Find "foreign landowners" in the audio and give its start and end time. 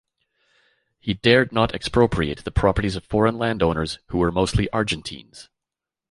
3.03-3.99